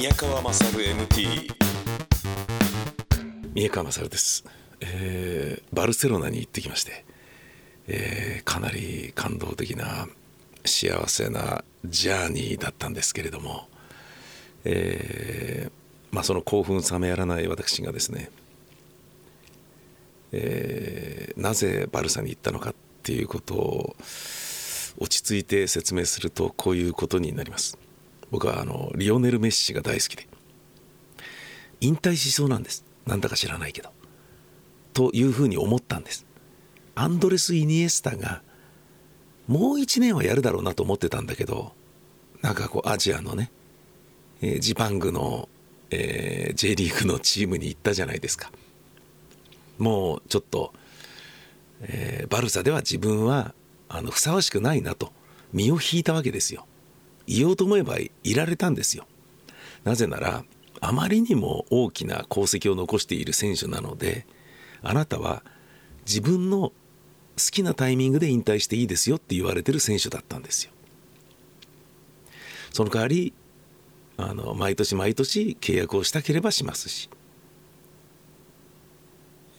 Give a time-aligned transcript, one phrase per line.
[0.00, 1.52] 宮川勝 MT
[3.52, 4.46] 宮川勝です、
[4.80, 7.04] えー、バルセロナに行ってきまして、
[7.86, 10.08] えー、かなり感動的な
[10.64, 13.68] 幸せなジャーニーだったんですけれども、
[14.64, 18.30] えー、まあ、その興奮冷めやらない私がですね、
[20.32, 23.96] えー、なぜバルサに行ったのかっていうことを
[24.98, 27.89] 落ち着いて説明するとこういうことになります。
[28.30, 30.28] 僕はあのリオネル・メッシが大好きで。
[31.80, 32.84] 引退しそうなんです。
[33.06, 33.90] なんだか知らないけど。
[34.92, 36.26] というふうに思ったんです。
[36.94, 38.42] アンドレス・イニエスタが
[39.46, 41.72] もう1年はやるだろうなと思ってたんだけど
[42.42, 43.50] なんかこうアジアのね、
[44.42, 45.48] えー、ジパングの、
[45.90, 48.52] えー、J リーグのチームに行ったじゃないですか。
[49.78, 50.72] もうちょっと、
[51.80, 53.54] えー、バルサでは自分は
[53.88, 55.12] あのふさわしくないなと
[55.52, 56.66] 身を引いたわけですよ。
[57.26, 59.06] 言おうと思えばいられたんですよ。
[59.84, 60.44] なぜなら
[60.80, 64.26] あまりにも大きな功績を残している選手なので
[64.82, 65.42] あなたは
[66.06, 66.74] 自分の好
[67.50, 70.72] きなタイミングで引退していいですよって言われてる選手だったんですよ。
[72.72, 73.32] その代わり
[74.16, 77.08] あの毎年毎年契約をしたければしますし、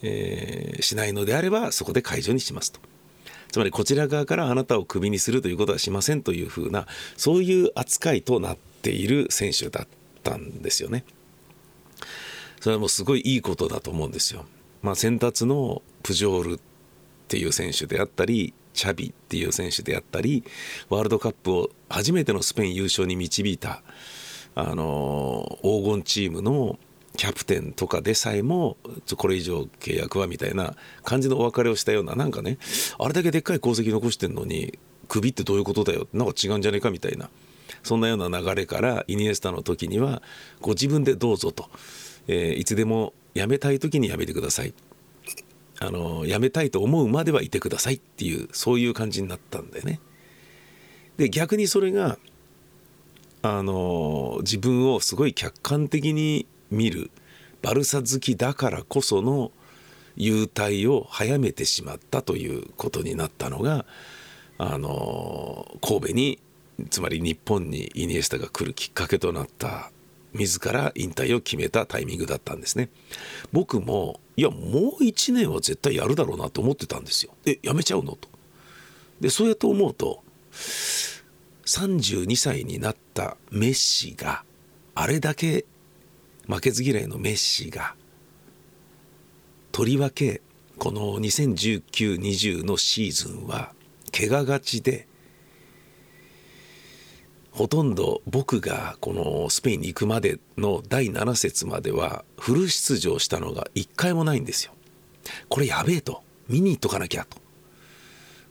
[0.03, 2.79] えー、しないのであればそこで解除にしますと。
[3.51, 9.87] つまりこちら側からあなたをクビにするということはしませんというふうなそういう扱いとなっている選手だっ
[10.23, 11.03] たんですよね。
[12.61, 14.45] それはもうすごいいいことだと思うんですよ。
[14.81, 16.59] まあ、先達のプジョールっ
[17.27, 20.43] ていう選手であったりチャビっていう選手であったり
[20.89, 23.83] ワールドカップを初めてのスペイン優勝に導いた
[24.55, 26.79] あの黄金チームの
[27.21, 28.77] キャプテンとかでさえも
[29.15, 32.57] これ以上契約はみたいな感じのお別れをしたようななんかね
[32.97, 37.29] あれだけでっかい功績残してんのにクビってどういうことだよなんか違うんじゃねえかみたいな
[37.83, 40.23] そんなような流れからイニエスタの時には
[40.61, 41.69] ご自分でどうぞと、
[42.27, 44.73] えー、いつでも辞めたい時に辞めてください
[45.79, 49.99] あの辞めたいと思うまではいてくださいっていうそういう感じになったんだよね。
[51.17, 52.17] で逆にそれが
[53.43, 57.11] あの自分をすごい客観的に見る
[57.61, 59.51] バルサ好きだからこその
[60.15, 63.85] 優待を早めてしまったということになったのが
[64.57, 66.39] あの神戸に
[66.89, 69.91] つまり日本にイニエスタが来るきっかけとなった
[70.33, 72.89] 自ら引退を決めたタイミングだったんですね。
[73.51, 77.33] 僕もいやもう1年は絶対やるだろうなと思ってたんですよ。
[77.45, 78.29] えやめちゃうのと。
[79.19, 80.23] でそうやって思うと
[81.65, 84.43] 32歳になったメッシが
[84.95, 85.65] あれだけ
[86.47, 87.95] 負けず嫌いのメッシが
[89.71, 90.41] とりわけ
[90.77, 93.73] この2019-20のシーズンは
[94.11, 95.07] 怪我がちで
[97.51, 104.71] ほとんど僕がこのスペインに行くまでの第7節まではフル出場したのが1回もないんですよ。
[105.49, 106.23] これやべえと。
[106.47, 107.37] 見に行っとかなきゃと。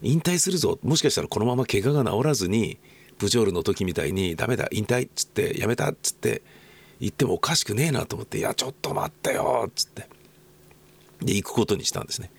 [0.01, 0.79] 引退するぞ。
[0.83, 2.77] もしかしたらこのまま怪我が治らずに
[3.17, 6.41] プジョールの時みたいにダメだ引退っつってやめたっつって
[7.01, 10.07] 行ってもおかしくねえなと思って「いやちょっと待ってよ」っつって。
[11.21, 12.31] で行くことにしたんですね。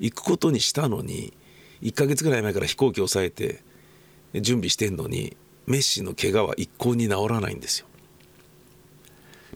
[0.00, 1.32] 行くことにしたのに
[1.82, 3.62] 1ヶ月ぐらい前から飛行機を抑えて
[4.34, 5.36] 準備してんのに
[5.66, 7.86] メッシの怪我は一向に治らないんですよ。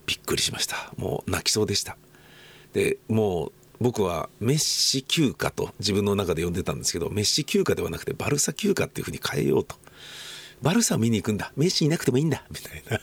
[0.07, 0.93] びっくりしました。
[0.97, 1.97] もう泣きそうでした。
[2.73, 9.77] でもう僕はメッシ休暇と自分の中で呼んでたんですけどメッシ休暇ではなくてバルサ休暇っていうふうに変えようと。
[10.63, 11.53] バルサ見に行くんだ。
[11.57, 12.45] メッシいなくてもいいんだ。
[12.51, 13.01] みたいな。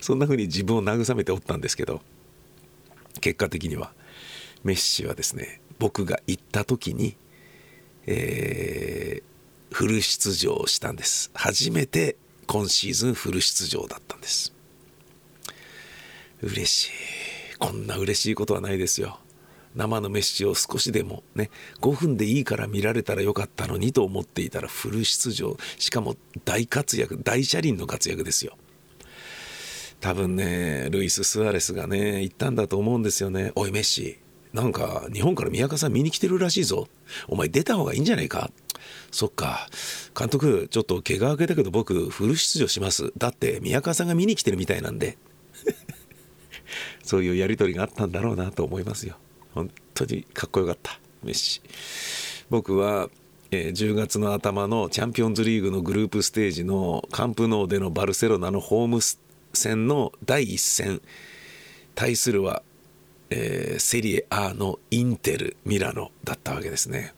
[0.00, 2.00] そんな風に自分を慰めておったんですけど
[3.20, 3.92] 結果的には
[4.64, 7.16] メッシはですね僕が行った時に、
[8.06, 11.30] えー、フル出場したんです。
[11.34, 14.52] 初めて今シーズンフル出場だったんです。
[16.42, 16.90] 嬉しい。
[17.58, 19.18] こんな嬉しいことはないですよ。
[19.74, 25.56] 生のメッシを少しでもね5分でいいから見られたらよかったのにと思っていたらフル出場。
[25.78, 28.56] しかも大活躍大車輪の活躍ですよ。
[30.04, 33.52] 多分ねルイス・スアレスがね言ったんだと思うんですよね。
[33.54, 34.18] おいメッシ
[34.52, 36.88] なんか日本から宮川さん見に来てるらしいぞ。
[37.26, 38.50] お前出た方がいいんじゃないか。
[39.10, 39.66] そっか。
[40.14, 43.14] 監督ちょっと怪我明けだけど僕フル出場します。
[43.16, 45.16] だって宮川さんが見に来てるみたいなんで。
[47.02, 49.16] そういうやり取りがあったんだろうなと思いますよ。
[49.54, 51.62] 本当にかっこよかったメッシ。
[52.50, 53.08] 僕は
[53.50, 59.23] え10月の頭のチャンピオンズリーグのグループステージのカンプノーでのバルセロナのホームス
[59.56, 61.00] 戦の第1戦
[61.94, 62.62] 対するは、
[63.30, 67.14] えー、セリエ A のインテルミラノだったわけですね。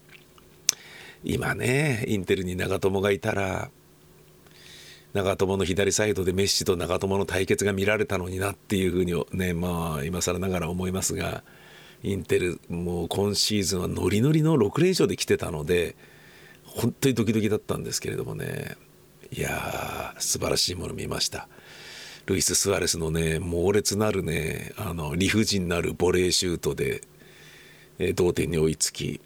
[1.23, 3.69] 今ねインテルに長友がいたら
[5.13, 11.43] 長友の左サイドでメッシと長友の対決が見られたのになっていうふうにねまあ今更ながら思いますが
[12.03, 15.95] インテルもう今シーズンはノリノリの6連勝で来てたので
[16.63, 18.75] 本当にドキドキだったんですけれどもね。
[19.31, 21.49] いやー素晴らしいもの見ました。
[22.27, 27.01] ルイス・スアレスのね猛烈なるねあの理不尽なるボレーシュートで、
[27.99, 29.21] えー、同点に追いつき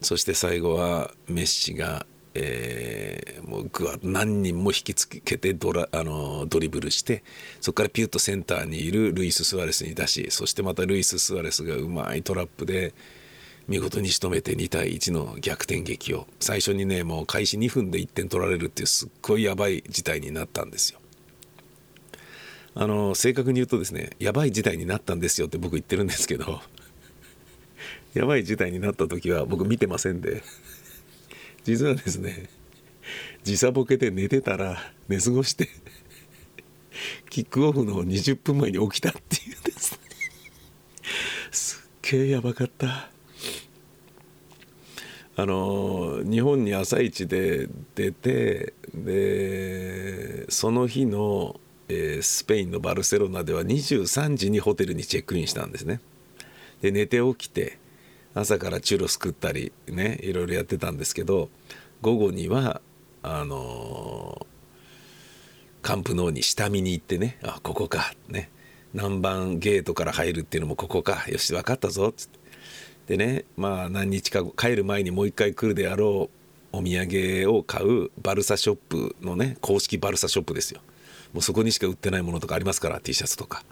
[0.00, 3.70] そして最後はメッシが、えー、もう
[4.02, 7.22] 何人も引きつけてドラあのドリブルして
[7.60, 12.94] そこからピュッとセンターにいるルイス・スアレスに出しそしてまたルイス・スアレスがうまいトラップで
[13.68, 21.00] 見事に仕留めて2対1の逆転劇を最初にねもう開始2分で1点取られるっていうすっごいやばい事態になったんですよ。
[22.76, 26.60] あの正確に言うとですねやばい事態になったんですよって僕言ってるんですけど
[28.14, 30.42] やばい事態になった時は僕見てませんで
[31.64, 32.48] 実はですね
[33.42, 35.68] 時差ボケで寝てたら寝過ごして
[37.30, 39.98] キックオフの20分前に起きたっていうですね。
[41.50, 43.10] すっげえやばかった。
[45.38, 56.00] あの日本に朝一で出てでその日の、えー、スペインのバルセロナでは23時にホテルにチェックインしたんですね。
[56.82, 57.78] で寝て起きて
[58.34, 61.48] 朝からチュロス食ったりねいろいろやってたんですけど
[62.02, 62.82] 午後には
[63.22, 64.46] あの
[65.80, 68.50] カンプノーに下見に行ってねあここかね。
[68.92, 72.38] 南蛮ゲートから入るっていうのもここかよし分かったぞっつって。
[73.06, 76.28] でねまあ何日か帰る前にもう一回来るであろ
[76.72, 80.80] うお土産を買うバルサショップのね公式バルサショップですよ。
[81.36, 83.62] もうそこにしか売ってないものとかありますから T シャツとか。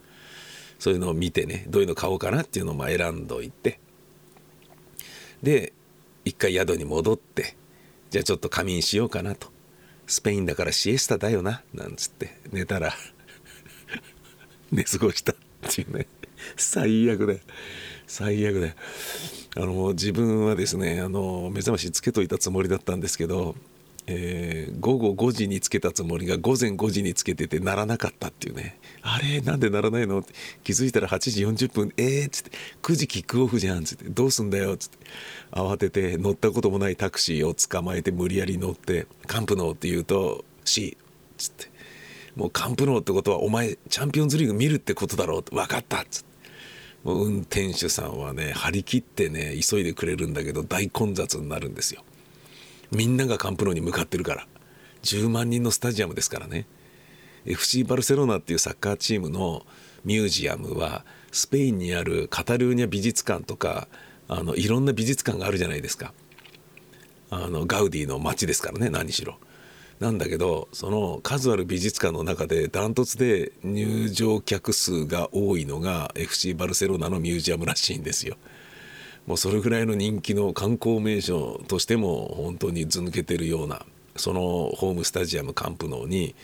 [0.78, 3.80] そういうのを見てねどういうの買おうかなっていうのをま選んどいて。
[5.42, 5.72] で
[6.26, 7.56] 一回宿に戻って
[8.10, 9.48] じゃあちょっと仮眠しようかなと。
[10.06, 12.92] スペインだからシエスタだよななんつって寝たら
[14.70, 15.36] 寝過ごしたっ
[15.74, 16.06] ていうね。
[16.58, 17.38] 最悪だよ。
[18.06, 18.74] 最悪だよ。
[19.56, 23.54] あの自分はですねあの目覚ましつけといたつもりだったんですけど、
[24.06, 28.78] えー、午後5時につけたつもりが午前5時につけてて鳴らなかったっていうね。
[29.02, 30.20] あれなんで鳴らないの？
[30.20, 32.50] って気づいたら8時40分えーっつって
[32.82, 34.98] 9時キックオフじゃんっつってどうすんだよっつって
[35.52, 41.04] 慌てて乗ったこともないタクシーを捕まえて無理やり乗って「カンプノー」って言うと「C」っ
[41.38, 41.70] つって
[42.36, 46.34] もうカンプノーってことはお前チャンピオンズリーグ見るってことだろうって分かったっつって。
[47.04, 52.02] 運転手さんはね張り切ってね急いでくれるんだけど大混雑になるんですよ。
[52.94, 54.46] みんながカンプノに向かってるから
[55.02, 56.66] 10万人のスタジアムですからね
[57.46, 59.66] FC バルセロナっていうサッカーチームの
[60.04, 63.88] ミュージアムはスペインにあるカタルーニャ美術館とか
[64.28, 66.12] あのいろんな美術館があるじゃないですか
[67.30, 69.36] あのガウディの街ですからね何しろ。
[70.00, 78.36] なんだけどその数ある美術館の中でダントツで入場客数が多いのが FC バルセロナのミュージアムらしいんですよ。
[79.26, 83.84] もうそれぐらいの人気の観光名所としても本当にず抜けてるような
[84.16, 84.40] その
[84.76, 86.34] ホームスタジアムカンプノーに、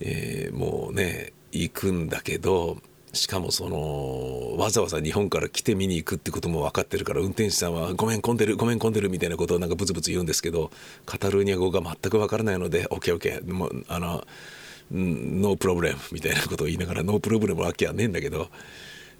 [0.00, 2.78] えー、もうね行くんだけど
[3.12, 10.70] しかもそのわざわざ日本から来て見に行くってことも分かってるから運転手さんは「ごめん混んでるごめん混んでる」みたいなことをなんかブツブツ言うんですけど
[11.04, 14.26] カタルーニャ語が全く分からないので「OK OK」もうあの
[14.90, 18.48] 「no problem」みたいなことを言いながら「no problem わけはねえんだけど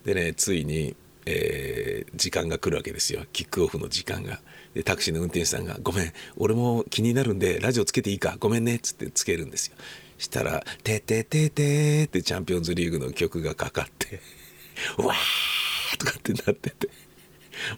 [0.07, 3.25] でねついに、えー、時間が来るわけですよ。
[3.33, 4.41] キックオフの時間が。
[4.75, 8.37] でタクシーの運転手さんが「ごめん俺も気になるんでラジオつけていいか？
[8.41, 9.77] ごめんね」っつってつけるんですよ。
[10.19, 14.21] したら「てててて」ってチャンピオンズリーグの曲がかかって
[14.97, 16.89] 「わー!」とかってなってて。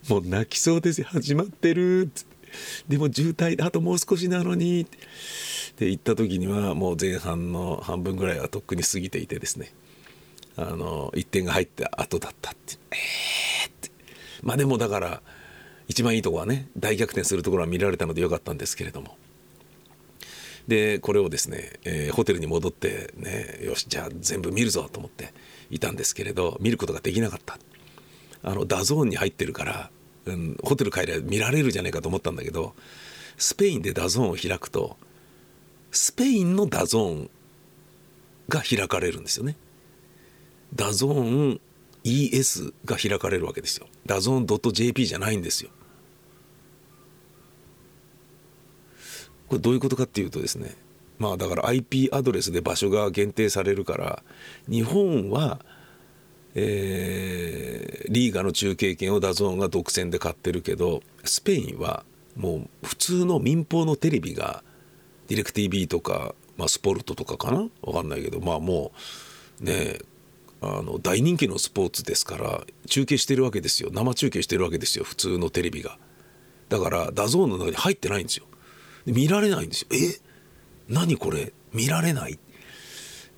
[0.09, 1.01] もう泣きそうです。
[1.01, 2.03] よ始まってる。
[2.03, 2.35] っつって
[2.89, 4.83] でも渋滞あともう少しなのに。
[4.83, 9.73] って行った時にはもう前半の半分ぐらいはとっくに過ぎていてですね。
[10.57, 13.91] あの1点が入った後だったってえーって。
[14.43, 15.23] まあでもだから
[15.89, 19.17] 一番いいとこはね大逆転するところは見られたのでよかったんですけれども。
[20.69, 25.35] でこれをですね、えー、ホテルに戻ってねよしじゃあ全部見るぞと思って
[25.71, 27.59] いたんですけれど見ることができなかった。
[28.43, 29.91] あの DAZN に入ってるから、
[30.27, 32.75] うん、ホテル帰りゃ見られるじゃないかと思ったんだけど
[33.39, 34.99] スペインで DAZN を開くと
[35.91, 37.31] スペインの DAZN
[38.49, 39.57] が開かれるんですよね。
[40.75, 41.61] DAZN
[42.05, 43.87] ES が開かれるわけですよ。
[44.07, 45.71] DAZN .jp じゃないんですよ。
[49.49, 50.75] これどういうことかっていうとですね
[51.19, 54.23] まあだから IP アドレスで場所が限定されるから
[54.69, 55.61] 日本は、
[56.55, 62.05] えー、リーガの中継権を DAZN が独占で買ってるけどスペインは
[62.37, 64.65] もう普通の民放のテレビが
[65.29, 67.69] ディレク TV とかまあ、スポルトとかかな？
[67.83, 68.93] 分かんないけどまあも
[69.61, 69.99] うね
[70.79, 73.91] あの大人気のスポーツですから中継してるわけですよ。
[73.93, 75.05] 生中継してるわけですよ。
[75.05, 75.99] 普通のテレビが。
[76.69, 78.47] だから DAZN の中に入ってないんですよ。
[79.07, 79.89] で見られないんですよ。
[79.93, 80.21] え？
[80.89, 81.53] 何これ？
[81.73, 82.39] 見られない？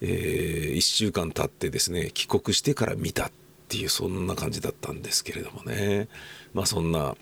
[0.00, 3.32] えー、1週間経ってですね帰国してから見たっ
[3.68, 6.08] ていうそんな感じだったんですけれどもね。
[6.54, 7.16] まあそんな、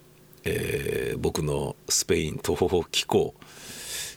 [0.45, 3.35] えー、僕のスペイン東方紀行、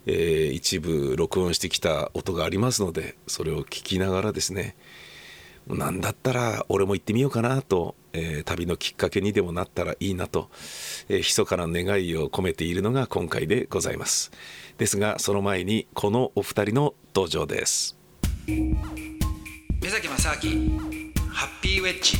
[0.05, 4.75] えー、一部録音してきた音がありますのでそれを聞きながらですね
[5.69, 10.49] 何だったら俺も行ってみようかなと、えー、旅のきっかけにでもなったらいいなと、
[11.09, 14.31] えー、密かな願いを込めているのが今回でございます。
[14.77, 17.97] ですがその前にこのお二人の登場です。
[18.47, 20.79] 目崎正明
[21.29, 22.17] ハッピーウェッジ。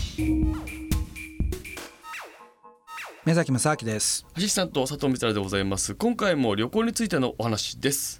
[3.25, 4.25] 目崎正明です。
[4.35, 5.95] アシスタント佐藤光でございます。
[5.95, 8.19] 今回も旅行についてのお話です。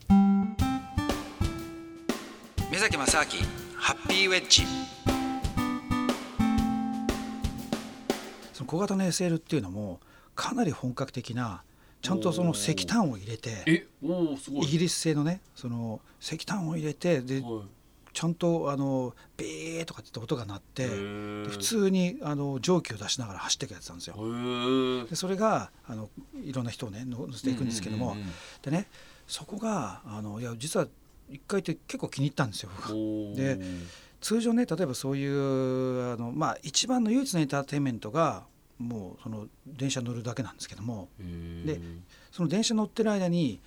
[2.72, 3.26] 目崎正明
[3.76, 4.64] ハッピーウェッジ
[8.68, 10.00] 小型の SL っていうのも
[10.36, 11.64] かなり本格的な
[12.02, 17.62] ちゃんとその石炭を入れてイギリス製のねその石炭を入れてで、はい。
[18.14, 24.16] ちゃんとあのビーとかって音が鳴って普通にあの蒸気を出しながら走っていくやつなんですよ。
[25.08, 26.10] でそれがあの
[26.44, 28.18] いろんな人をね乗せていくんですけども、
[28.64, 28.88] でね
[29.28, 30.88] そこがあのいや実は
[31.30, 32.72] 一回って結構気に入ったんですよ。
[33.36, 33.60] で
[34.20, 38.46] 通常ね例えばそういうあの、まあ、一番の唯一のエンターテインメントが
[38.80, 41.10] もうその電車乗るだけなんですけども。
[41.66, 41.80] で
[42.32, 43.60] その電車乗ってる間に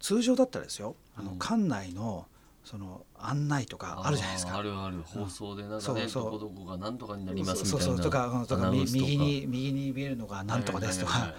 [0.00, 2.26] 通常だったらですよあの館内の
[2.64, 4.56] その案内とかあるじゃないですか。
[4.56, 5.00] あるある。
[5.04, 6.24] 放送でなんかね、そうそう。
[6.24, 7.84] どこどこがなんとかになりますみたいな。
[7.84, 8.04] そうそう。
[8.04, 11.32] とかとか右に右に見えるのがなんとかですとか、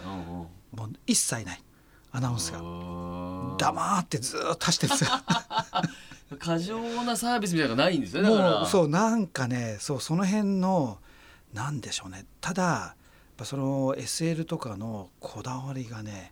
[0.71, 1.63] もう一切ない。
[2.13, 2.61] アナウンスが。
[3.57, 5.11] 黙ってずっと走ってるんですよ。
[6.39, 8.29] 過剰なサービスみたいなのがないんですよね。
[8.29, 10.99] もうそうなんかねそうその辺の
[11.53, 12.25] なんでしょうね。
[12.39, 12.95] ただ
[13.37, 16.31] ぱその SL とかのこだわりがね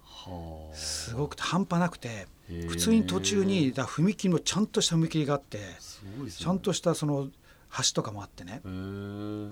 [0.74, 2.28] すごく半端なくて
[2.68, 5.64] 普通に途中にだ踏切もちゃんとした踏切があって、ね、
[6.30, 7.30] ちゃんとしたその
[7.78, 8.62] 橋とかもあってね。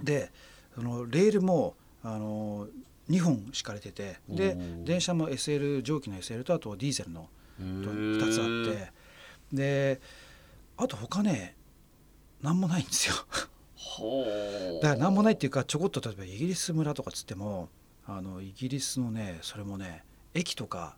[0.04, 0.32] で
[0.76, 2.68] そのレールもあの
[3.10, 7.30] 2本敷かれててで電車も SL 蒸気の SL とあとディーゼルの
[7.62, 8.92] 2つあって。
[9.54, 10.02] で
[10.78, 11.56] あと他ね
[12.42, 13.16] 何もないんですよ
[14.82, 17.70] だから何もないっていうかちょこっと例えばイギリス村とかっつっても
[18.06, 20.96] あのイギリスのねそれもね駅とか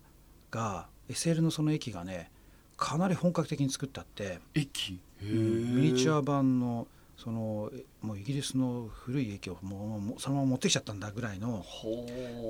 [0.52, 2.32] が SL のその駅がね
[2.78, 6.88] かなり本格的に作ってあって駅、うん、ミニチュア版の
[7.18, 11.66] そのもうイギリスの古い駅をもうそのまま持ってきちゃったんだぐらいの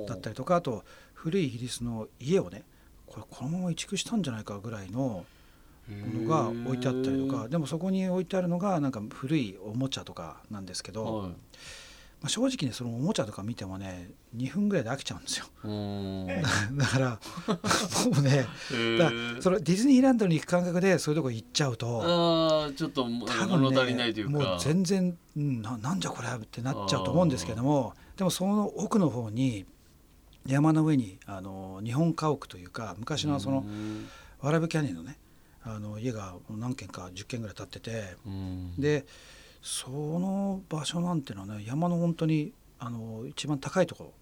[0.08, 2.64] だったりとかあと古いイギリスの家をね
[3.06, 5.24] これこのまま移築したんじゃないかぐらいの
[5.88, 11.34] ものが置いてあったりとかでもそこに置いてあるのがなんか古いおもちゃとかなんですけど、はい、ま
[12.24, 15.46] あ、正直ねそのおもちゃとか見てもね2分ぐらいで飽きちゃうんですよ。
[16.76, 17.20] だから
[18.10, 18.46] もうね
[18.98, 22.02] だそのディズニーランドに行く感覚でそういうとこ行っちゃうと
[22.66, 23.20] あちょっと多分、
[23.70, 24.32] ね、足りないというか。
[24.32, 29.66] もう全然、うん、ななんじゃこれってなっちゃうと思うんですけどもでもその奥の方に
[30.46, 33.64] 山の上にあの日本家屋というか昔のその
[34.40, 35.18] わらぶキャニオンのね
[35.66, 39.04] あの家が何軒か10軒ぐらい建ってて、うん、で
[39.62, 44.12] その場所なんていうのはね山の本当にあの一番高いところ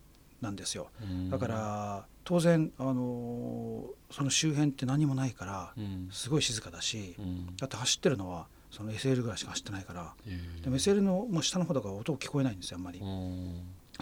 [0.41, 5.75] なんですよ、うん、だから当然あのその周辺って何もないから
[6.11, 10.15] すごい静かだし、うん、だって走ってるのはその SL ぐらいしか走ってないから。
[10.63, 13.01] でも SL のもう下の方とか音聞こえないんですよあんまり。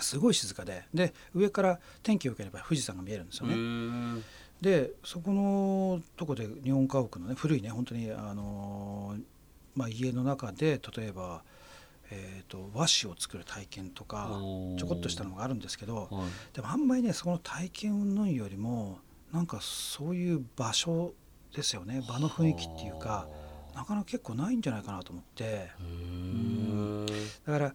[0.01, 0.85] すごい静かで。
[0.95, 4.23] で上から天気良ければ富士山が見えるんですよね。
[4.63, 9.17] でそこのとこで日本家屋のね古いね本当にあの
[9.75, 11.43] まあ、家の中で例えば、
[12.11, 14.39] えーと、和紙を作る体験とか
[14.79, 18.99] ちょこっとしたのがあるんですけど、はい、でもあんまりねその体験云々よりも
[19.33, 21.15] なんかそういう場所
[21.55, 23.29] ですよね場の雰囲気っていうか
[23.75, 25.71] なかなか結構ないんじゃないかなと思って。
[27.47, 27.75] だから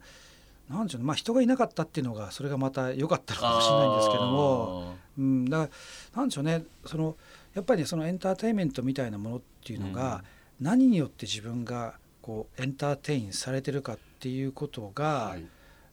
[0.68, 5.70] なんでしょうねまあ人がいなかったっていうのがそれがまた良かったのかもしれないんですけども、うん、だか
[6.14, 7.16] らなんでしょうねその
[7.54, 10.22] やっぱり、ね、そのエンターテインメントみたいなものっていうのが、
[10.60, 15.36] 何によって自分がこうエンターテインされてるかっていうことが、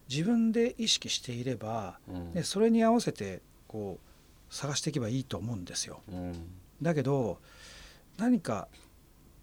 [0.07, 1.97] 自分で意識していれば、
[2.35, 6.01] でそれに合わせてこう探していけばいいと思うんですよ。
[6.81, 7.39] だけど
[8.17, 8.67] 何か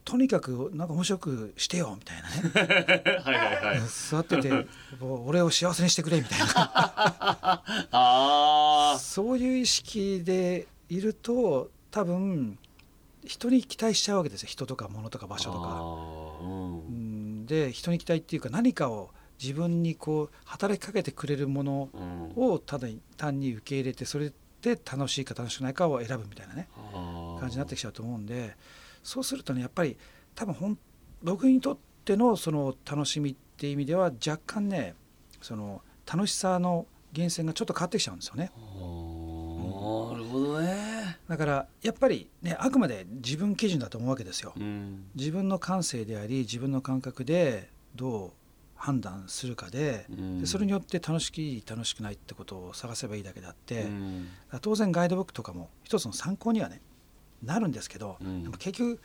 [0.05, 3.03] とにかくなんか面白くしてよみたいなね。
[3.25, 4.67] はいはい、はい、座ってて
[5.01, 6.47] 俺を幸せにしてくれみたいな。
[7.93, 12.59] あそういう意識でいると多分
[13.25, 14.49] 人に期待しちゃうわけですよ。
[14.49, 15.69] 人とか物とか場所とか。
[16.45, 16.81] うん。
[16.81, 16.91] う
[17.43, 17.47] ん。
[17.47, 21.99] で人に期待っていうか何かを自分にこう働きかけてくれるものう
[22.41, 22.45] ん。
[22.45, 24.33] をただ単に受け入れてそれ
[24.63, 26.69] で楽しいか楽しくないかを選ぶみたいなね。
[26.93, 28.57] 感じになってきちゃうと思うんで
[29.03, 29.97] そうするとねやっぱり
[30.35, 30.79] 多分ほん
[31.23, 34.95] 僕にとってのその楽しみっていう意味では若干ね
[35.41, 38.45] その楽しさの源泉がちょっと変わってきちゃうんですよね。
[38.45, 38.51] な
[40.19, 44.53] るほどねだからやっぱりねあくまで自分基準だと思うわけですよ。
[44.57, 48.31] うん自分の感性であり自分の感覚でどう
[48.75, 54.29] 判断するかでうんでそれによって楽しき楽しくないってことを探せばいいだけであって、うん
[54.61, 56.81] 当然ガイドブックとかも一つの参考にはね
[57.43, 58.43] なるんですけど、うん。
[58.43, 59.01] でも結局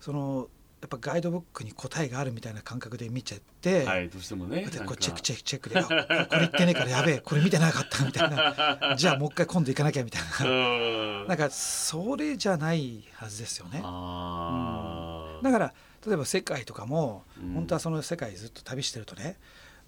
[0.00, 0.48] その
[0.80, 8.94] やっぱガイドブックに答えがあるみたいな感覚で見ちゃって、はいどうしてもねでこうチェックチェックチェックであこれ言ってねえからやべえこれ見てなかったみたいな。
[8.96, 10.50] じゃあもう一回今度行かなきゃみたいな。
[10.50, 11.26] うん。
[11.28, 13.80] なんかそれじゃないはずですよね。
[13.82, 15.44] あー。
[15.44, 15.74] だから
[16.06, 17.52] 例えば世界とかも、うん。
[17.54, 19.38] 本当はその世界ずっと旅してるとね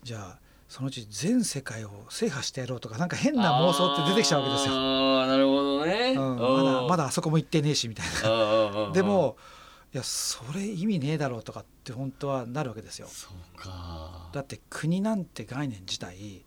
[0.02, 4.74] じゃあそのうち全世界を制覇してやろうとかなんか変な妄想って出てきちゃうわけですよ。
[4.74, 8.92] ああなるほどね、うん、まだまだあそこも行ってねえしみたいな。
[8.92, 9.36] でも
[9.94, 13.08] いやそれ意味ねえだろうとかって本当はなるわけですよ。
[14.32, 16.44] だって国なんて概念自体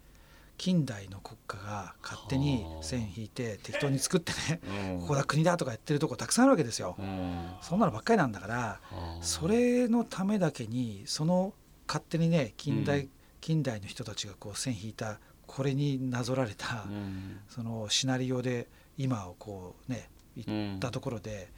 [0.59, 4.61] 近代の国家が勝手に線引いて適当に作ってね
[4.99, 6.95] ここだ国だとかやってるとこたくさんあるわけですよ。
[6.99, 7.49] うん。
[7.61, 8.79] そんなのばっかりなんだから
[9.21, 11.53] それのためだけにその
[11.87, 13.09] 勝手にね近代、うん
[13.41, 17.39] 近代の人たちがこう線引いたこれになぞられた、うん。
[17.49, 18.67] そのシナリオで
[18.97, 21.49] 今をこうねうん言ったところで、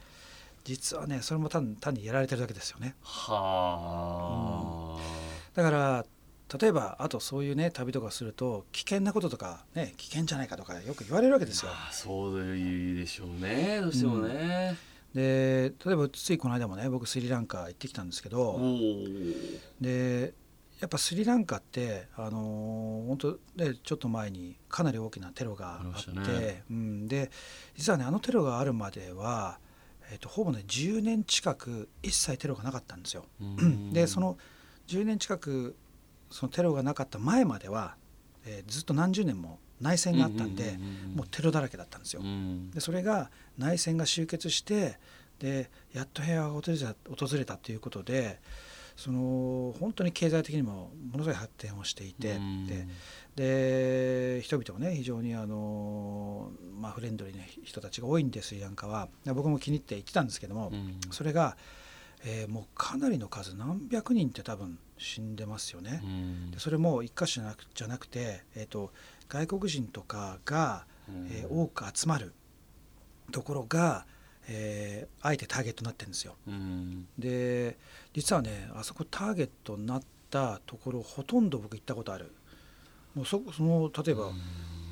[0.64, 2.96] 実はねそれも単単にやられてるだけですよね。
[3.02, 5.00] はあ、
[5.54, 6.04] だから
[6.60, 11.70] 例えばあとそういうね旅とかすると危険なこととかね危険じゃないかとかよく言われるわけですよ。
[11.70, 13.80] まあそうでしょうね。
[13.80, 14.76] どうしてもね、
[15.14, 18.58] で例えばついこの間もね僕スリランカ行ってきたんですけど、
[19.80, 20.32] で
[20.84, 26.62] やっぱスリランカってあのー本当でちょっと前にかなり大きなテロがあっ、してたね。
[26.70, 27.30] うん、で
[27.74, 29.58] 実はねあのテロがあるまでは、
[30.12, 33.24] えっとほぼね10年近く一切テロがなかったんですよ。
[33.92, 34.36] でその
[34.88, 35.74] 10年近く
[36.28, 37.96] そのテロがなかった前までは、
[38.44, 40.78] えーずっと何十年も内戦があったんで、
[41.14, 42.20] もうテロだらけだったんですよ。
[42.22, 42.70] うん。
[42.72, 44.98] でそれが内戦が終結して
[45.38, 46.94] でやっと平和が訪れた
[47.26, 48.38] 訪れたということで
[48.96, 52.66] その本当に経済的にもものすごい発展をしていて、うん。
[52.66, 52.86] で
[53.36, 59.08] で人々もね非常にあの、まあ、フレンドリーな人たちが多いんですスリランカは。
[59.24, 61.00] で僕も気に入って行ってたんですけども、うん。
[61.10, 61.56] それが、
[62.24, 66.00] えーもうかなりの数何百人って多分死んでますよね。
[66.04, 66.50] うん。
[66.52, 68.92] でそれも一箇所じゃなくじゃなくて、えー、と
[69.28, 72.32] 外国人とかが、えー多く集まる
[73.32, 74.06] ところが、
[74.48, 76.36] えーあえてターゲットになってるんですよ。
[76.46, 77.78] うんで
[78.12, 82.32] 実はねあそこターゲットになったところほとんど僕行ったことある。
[83.14, 84.30] もうそその例えば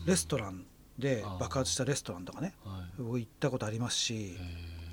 [0.06, 0.64] レストラン
[0.98, 4.36] で爆発したレストランとかねはい僕行ったことありますし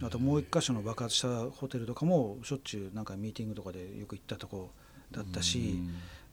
[0.01, 4.71] あともう一箇所の爆発したホテルとかもしょっちゅうなんかミーティングとかでよく行ったとこ
[5.11, 5.79] だったし。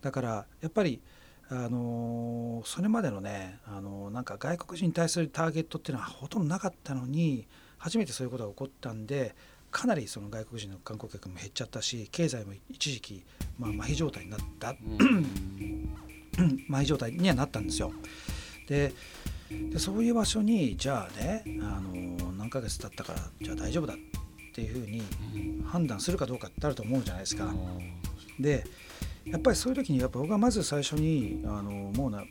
[0.02, 1.00] だからやっぱり、
[1.48, 7.46] あのーそれまでのね、あのーなんか外国人に対するターゲットっていうのはほとんどなかったのに
[7.78, 9.34] 初めてそういうことが起こったんで
[9.70, 13.24] かなりその外国人の観光客も減っちゃったし経済も一時期、
[13.58, 15.96] まあ、麻痺状態になったうん
[16.70, 17.92] 麻痺状態にはなったんですよ。
[18.68, 18.92] で
[19.70, 23.96] でそういう場所にじゃあね、あのー何ヶ月経ったからじゃあ大丈夫だっ
[24.54, 25.02] ていうふうに
[25.66, 27.52] 判断するかどうかってあると思うじゃないですか。
[28.38, 28.64] で
[29.24, 32.22] やっぱりそういう時にやっぱ僕はまず最初にあのもうな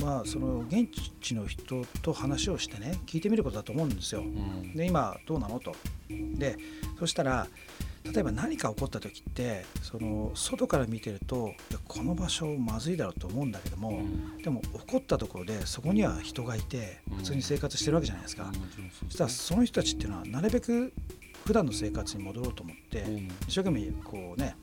[0.00, 0.88] まあその現
[1.20, 4.22] 地の人と話をしてね聞いてみることだと思うんですよ。
[4.22, 5.74] うんで今どうなのと。
[6.08, 6.56] で
[6.98, 7.46] そしたら
[8.04, 18.52] 例えば何か起こった時ってその外から見てるといやこの場所まずいだろうと思うんだけども、うんでも起こったところでそこには人がいてうん普通に生活してるわけじゃないですか。
[19.08, 20.92] そしたらその人たちっていうのはなるべく
[21.46, 24.56] 普段の生活に戻ろうと思って、うん一生懸命こうねはい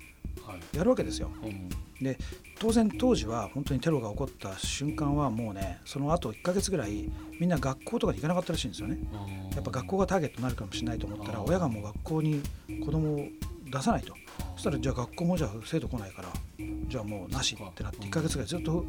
[0.74, 1.32] やるわけですよ。
[1.44, 1.70] うん。
[2.04, 2.18] で
[2.60, 9.00] 当然当時は本当にテロが起こった瞬間はもうねその後1ヶ月ぐらいみんな学校とかに行かなかったらしいんですよね。
[9.54, 12.42] やっぱ学校がターゲットになるかもしれないと思ったら親がもう学校に
[12.84, 13.28] 子供を
[13.66, 14.16] 出さないと。
[14.56, 16.30] そしたらじゃあ学校もじゃあ生徒来ないから
[16.88, 18.86] じゃあもうなしってなって1ヶ月ぐらいずっと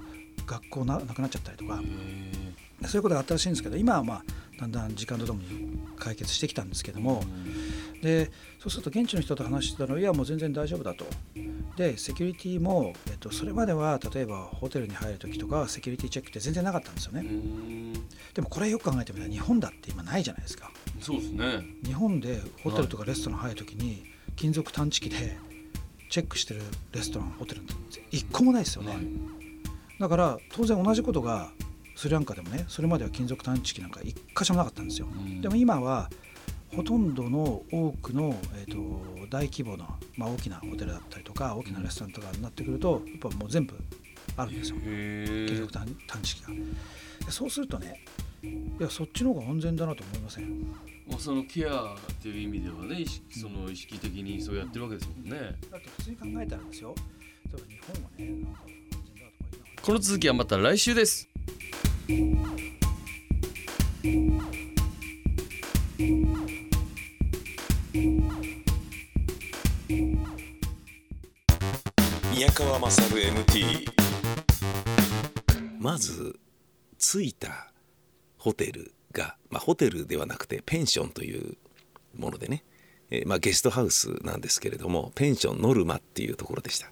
[0.47, 1.81] 学校ななくなっちゃったりとか。
[1.83, 2.53] へ
[2.89, 4.25] そういうことがあったらしいんですけど今はまあ
[4.59, 7.23] だんだん時間とともに解決してきたんですけども
[8.03, 11.07] でそうすると現地の人と話してたらいやもう全然大丈夫だと。
[11.77, 17.21] でセキュリティも、えっと、それまでは例えばホテルに入る時とかセキュリティチェックって全然なかったんですよね。
[17.21, 17.93] うん
[18.35, 20.71] でもこれよく考えてみたら日本だって今ないじゃないですか。
[21.01, 21.65] そうですね。
[21.85, 24.05] 日本でホテルとかレストラン入るときに
[24.37, 25.37] 金属探知機で
[26.11, 26.63] チェックしてる
[26.93, 27.75] レストランホテルって
[28.11, 29.07] 一個もないですよね、はい。
[30.01, 31.53] だから当然同じことが
[31.95, 35.41] スリランカでもねそれまでは金属探知機なんか一箇所もなかったんですよ、ん。
[35.41, 36.11] でも今は
[36.75, 43.75] ほとんどの多くの、えー、と大規模な、まあ、大きなホテルだったりとか大きなレストランとかになってくるとやっぱもう全部
[44.37, 44.77] あるんですよ。
[44.79, 46.49] へえ金属探探知機が
[47.27, 48.03] でそうするとね
[48.43, 50.63] いやそっちの方が安全だなと思いません？
[51.09, 55.55] まあそのケアっていう意味ではね意識その意識的にそうやってるわけですもんね。
[55.71, 56.95] だって普通に考えたらですよ。
[57.53, 58.63] 例えば日本はねなんか
[59.83, 61.29] この続きはまた来週です
[67.95, 68.11] 宮
[72.55, 73.87] 川勝 MT
[75.79, 76.39] まず
[76.99, 77.71] 着いた
[78.39, 81.59] ホテルが、まあ、ホテルではなくてペンションという
[82.17, 82.65] ものでね、
[83.11, 86.91] えまあ、ゲストハウスなんですけれどもペンションノルマっていうところでした、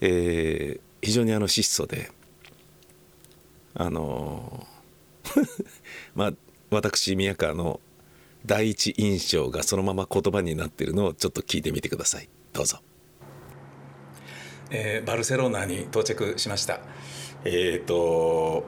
[0.00, 2.12] えー非常にあの質素で
[3.74, 5.64] あのー
[6.14, 6.32] まあ
[6.70, 7.80] 私宮川の
[8.46, 12.78] 第一印象がそのまま言葉になっているのをちょっと聞いてみてくださいどうぞ
[14.72, 16.80] えーバルセロナに到着しました。
[17.44, 18.64] えっ、と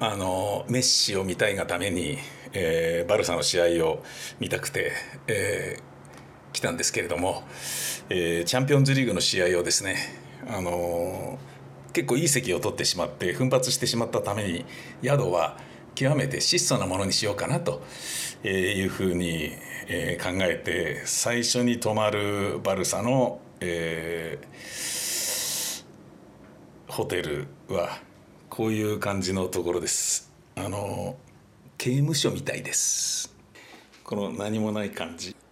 [0.00, 2.18] あのメッシを見たいがために、
[2.52, 4.02] えーバルサの試合を
[4.40, 4.92] 見たくて、
[5.28, 5.96] えー
[6.52, 7.44] 来たんですけれども、
[8.08, 9.96] えーチャンピオンズリーグの試合をですね、
[10.48, 11.38] あの
[11.92, 14.64] 結構いい席を取ってしまって奮発してしまったために
[15.02, 15.56] 宿は
[15.96, 17.82] 極めて質素なものにしようかなと
[18.44, 19.50] えーいうふうに、
[19.88, 24.46] えー考えて最初に泊まるバルサの、えー
[26.88, 27.98] ホテルは
[28.48, 30.32] こういう感じのところです。
[30.54, 31.16] あの
[31.76, 33.34] 刑務所みたいです。
[34.02, 35.36] この何もない感じ。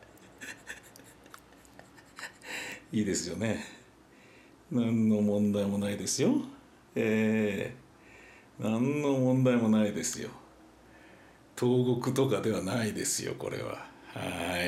[2.92, 3.62] いいですよね。
[4.70, 6.36] 何の問題もないですよ。
[6.94, 7.83] えー、
[8.58, 10.30] 何の問題もないですよ。
[11.58, 13.86] 東国とかではないですよこれは。
[14.12, 14.58] は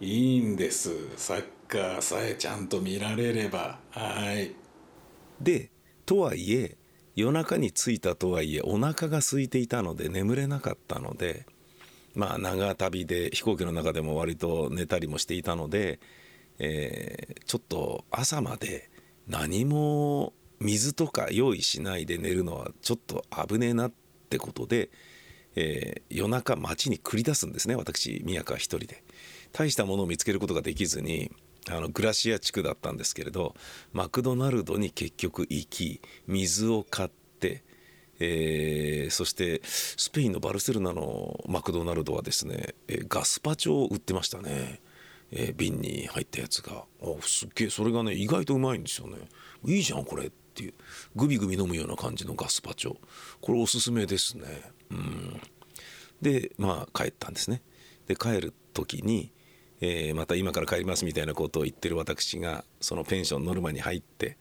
[0.00, 0.06] い。
[0.06, 0.90] いいんです。
[1.16, 3.78] サッカーさえちゃんと見られれば。
[3.90, 4.54] はい。
[5.40, 5.70] で
[6.06, 6.76] とはいえ
[7.14, 11.46] 夜中に着いたとはいえお腹が空いていたので眠れなかったので
[12.14, 16.00] まあ長旅で飛行機の中でも割と寝たりもしていたので、
[16.58, 18.90] えーちょっと朝まで
[19.28, 23.92] 何も水とか用意しないで寝るのはちょっと危ねえなっ
[24.28, 24.90] てことで、
[25.54, 29.04] えー夜中街に繰り出すんですね私宮川一人で。
[29.52, 31.30] 大したものを見つけることができずに
[31.70, 33.54] あのグラシア地区だったんですけれど
[33.92, 37.62] マクドナルドに結局行き水を買って、
[38.18, 44.80] えーそしてスペインのバルセロナのマクドナルドはですね、えーガスパチョを売ってましたね、
[45.30, 46.84] えー瓶に入ったやつが。
[47.00, 49.16] おすっげえそれがね意外とうまいんですよね。
[49.64, 50.30] いいじゃんこれ。
[50.58, 50.74] っていう
[51.14, 52.96] グビグビ飲むような感じのガスパチョ。
[53.40, 54.44] これおすすめですね。
[54.90, 55.40] うん。
[56.20, 57.62] でまあ帰ったんですね。
[58.08, 59.32] で帰る時に、
[59.80, 64.36] えーまた今から帰りますみたいなことを言ってる私がそのペンションノルマに入って、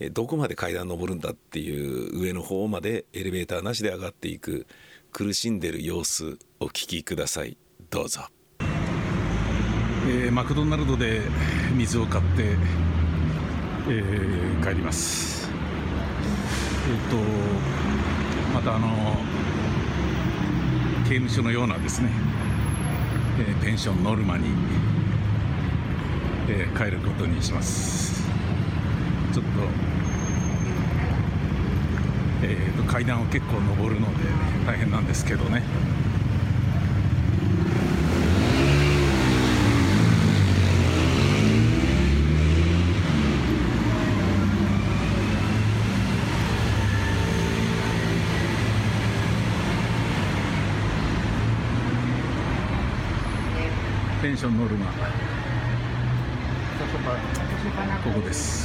[0.00, 4.66] えどこまで階段登るんだっていう上の方までエレベーターなしで上がっていく
[5.12, 7.56] 苦しんでる様子お聞きください。
[7.88, 8.20] どうぞ。
[8.60, 11.22] えーマクドナルドで
[11.74, 12.56] 水を買って、
[13.88, 15.33] えー帰ります。
[16.86, 17.16] えっ、と
[18.54, 18.88] またあの
[21.04, 22.10] 刑務所のようなですね、
[23.38, 24.48] えーペンションノルマに、
[26.48, 28.22] えー帰ることにします。
[29.32, 29.50] ちょっと,、
[32.42, 34.24] えーと階段を結構登るので
[34.66, 35.62] 大変なんですけどね。
[54.34, 54.86] ペンションノルマ
[58.02, 58.63] ここです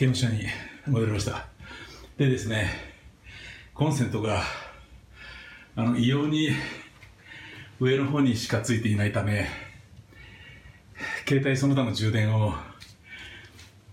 [0.00, 0.46] 刑務所に
[0.86, 1.44] 戻りました。
[2.16, 2.70] でですね、
[3.74, 4.42] コンセントが、
[5.76, 6.48] あの、異様に
[7.78, 9.46] 上の方にしかついていないため、
[11.28, 12.54] 携帯その他の充電を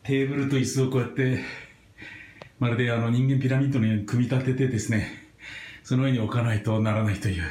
[0.04, 1.40] テーブルと椅子をこうやって、
[2.58, 5.12] まるであの人間ピラミッドのように組み立ててですね、
[5.84, 7.44] その上に置かないとならないという、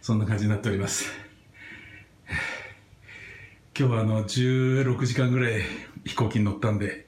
[0.00, 1.10] そんな感じになっております。
[3.76, 5.62] 今日はあの16時間ぐらい
[6.04, 7.06] 飛行機に乗ったんで、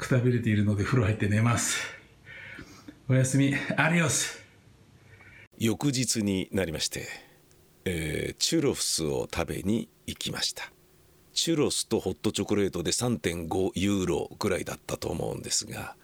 [0.00, 1.78] くたびれているので風呂入って寝ます。
[3.08, 4.40] おやすみ、アディオス。
[5.58, 7.06] 翌日になりまして、
[7.84, 10.72] えーチュロスを食べに行きました。
[11.34, 15.94] チュロスとホットチョコレートで3.5ユーロぐらいだったと思うんですが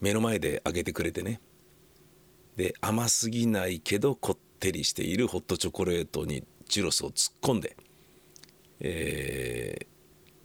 [0.00, 1.40] 目の前で揚げてくれてね。
[2.56, 7.74] で甘すぎないけどこってりしているホットチョコレートにチュロスを突っ込んで、
[8.80, 9.86] えー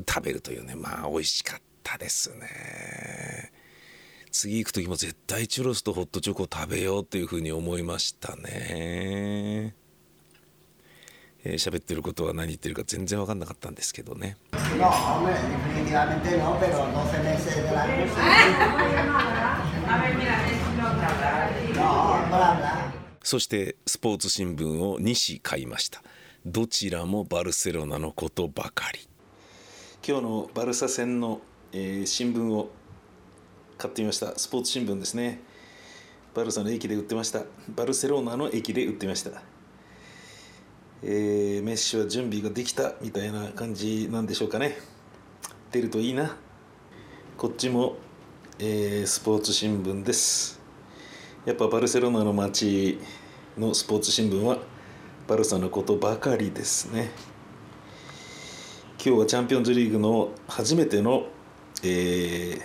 [0.08, 0.76] 食べるというね。
[0.76, 1.71] まあ美味しかった。
[1.98, 3.52] ですね
[4.32, 9.76] 次行く時も絶対チュロスとホットチョコ食べようというふうに思いましたね
[11.44, 14.38] えー喋ってることは何言ってるか全然分かんなかったんですけどね
[14.78, 18.14] No, hombre, definitivamente no, pero 12 meses del año sí.
[21.76, 21.82] No,
[22.30, 22.92] bla, bla.
[23.24, 26.02] そしてスポーツ新聞を2紙買いました
[26.46, 29.00] どちらもバルセロナのことばかり
[30.06, 31.42] 今日のバルサ戦の、
[31.74, 32.70] えー新聞を
[33.78, 34.38] 買ってみました。
[34.38, 35.40] スポーツ新聞ですね。
[36.34, 37.44] バルサの駅で売ってました。
[37.74, 39.42] バルセロナの駅で売ってました。
[41.02, 44.78] えーメッシは準備ができたみたいな感じなんでしょうかね。
[45.72, 46.36] 出るといいな。
[47.38, 47.96] こっちも、
[48.60, 50.60] えースポーツ新聞です。
[51.46, 53.00] やっぱバルセロナの街
[53.58, 54.58] のスポーツ新聞は
[55.28, 57.12] バルサのことばかりですね。
[59.04, 61.28] 今日はチャンピオンズリーグの初めての、
[61.84, 62.62] えー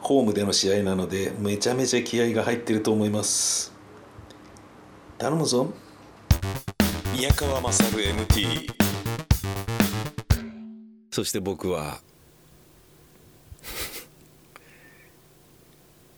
[0.00, 3.72] ホームでの試合なのでめちゃめちゃ気合が入ってると思います。
[5.16, 5.72] 頼むぞ。
[7.14, 8.68] 宮川勝 MT
[11.12, 12.00] そして僕は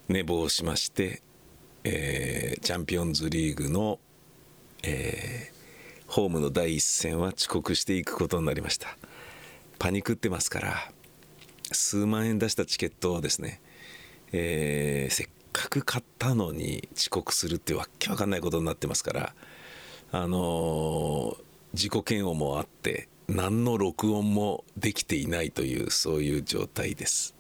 [0.09, 1.21] 寝坊しまして、
[1.83, 3.99] えーチャンピオンズリーグの、
[4.83, 5.55] えー
[6.07, 8.97] ホームの第一戦は遅刻していくことになりました。
[9.79, 10.93] パニクってますから
[11.75, 13.61] 数万円出したチケットをですね、
[14.33, 19.35] えーせっかく買ったのに遅刻するってわけわかんないことになってますから
[20.11, 27.35] あのー自己嫌悪もあって何の録音もできていないというそういう状態です。